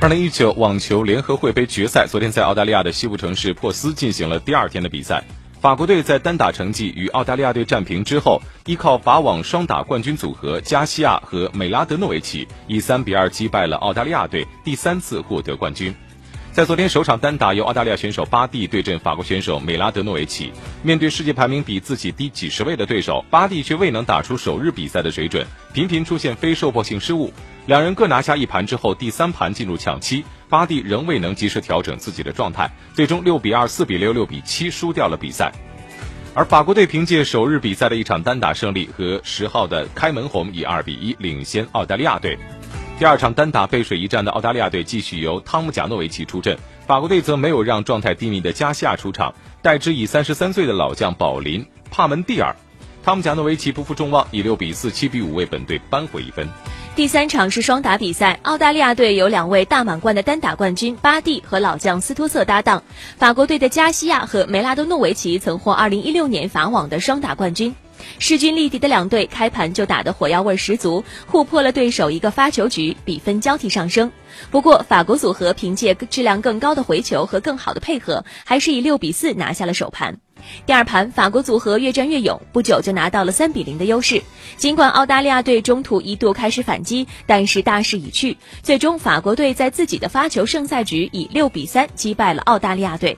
[0.00, 5.24] 二零一九网球联合会杯决赛昨天在澳大利亚的西部城市珀斯进行了第二天的比赛。
[5.60, 15.92] 法国队在单打成绩与澳大利亚队战平之后，依靠法网双打冠军组合加西亚和美拉德诺维奇，以三比二击败了澳大利亚队，第三次获得冠军。
[16.52, 20.52] 在昨天首场单打，由澳大利亚选手巴蒂对阵法国选手美拉德诺维奇。
[20.84, 27.32] 面对世界排名比自己低几十位的对手，巴蒂却未能打出首日比赛的水准，频频出现非受迫性失误。
[27.68, 35.52] 两人各拿下一盘之后，第三盘进入抢七，巴蒂仍未能及时调整自己的状态，最终六比二、四比六、六比七输掉了比赛。
[36.32, 42.38] 而法国队凭借首日比赛的一场单打胜利和十号的开门红，以二比一领先澳大利亚队。
[42.98, 46.56] 第二场单打背水一战的澳大利亚队继续由汤姆贾诺维奇出阵，
[46.86, 52.56] 法国队则没有让状态低迷的加西亚出场，代之以三十三岁的老将保林帕门蒂尔。
[53.04, 56.48] 汤姆贾诺维奇不负众望，以六比四、七比五为本队扳回一分。
[56.98, 62.82] 第三场是双打比赛，澳大利亚队有两位大满贯的单打冠军巴蒂和老将斯托瑟搭档，
[63.16, 67.72] 法国队的加西亚和梅拉多诺维奇曾获二零一六年法网的双打冠军。
[68.18, 74.10] 势均力敌的两队开盘就打得火药味十足，互破了对手一个发球局，比分交替上升。
[74.50, 80.18] 不过，法国组合凭借质量更高的回球和更好的配合，还是以六比四拿下了首盘。
[80.66, 84.22] 第二盘，法国组合越战越勇，不久就拿到了三比零的优势。
[84.56, 93.16] 尽管澳大利亚队中途一度开始反击，但是大势已去，最终法国队在自己的发球胜赛局以六比三击败了澳大利亚队。